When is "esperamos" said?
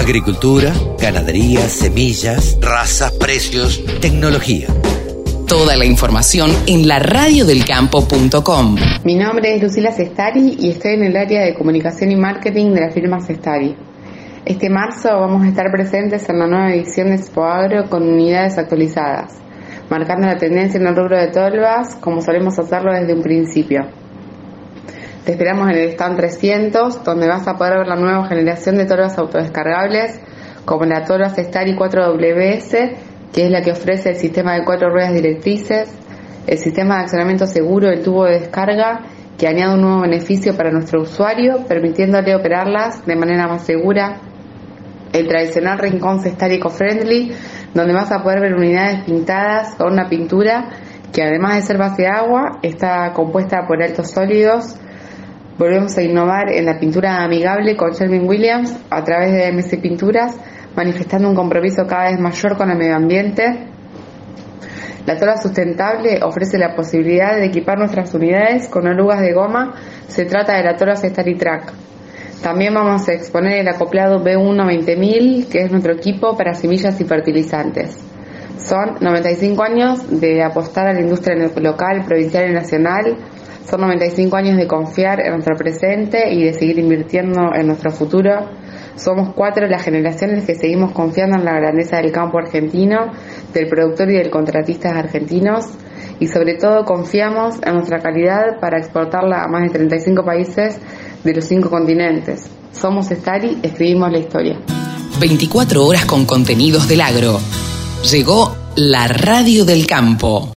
25.30-25.70